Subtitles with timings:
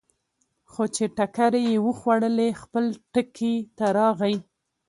[0.71, 4.35] خو چې ټکرې یې وخوړلې، خپل ټکي ته راغی.